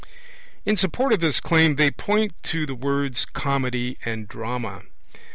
In 0.65 0.77
support 0.77 1.13
of 1.13 1.19
this 1.19 1.39
claim 1.39 1.75
they 1.75 1.91
point 1.91 2.33
to 2.45 2.65
the 2.65 2.73
words 2.73 3.23
'comedy' 3.23 3.99
and 4.03 4.27
'drama'. 4.27 4.81